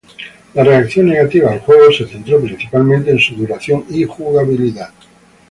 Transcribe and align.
La 0.55 0.63
reacción 0.63 1.05
negativa 1.05 1.51
al 1.51 1.59
juego 1.59 1.91
se 1.93 2.07
centró 2.07 2.41
principalmente 2.41 3.11
en 3.11 3.19
su 3.19 3.35
duración 3.35 3.85
y 3.87 4.03
jugabilidad. 4.05 4.89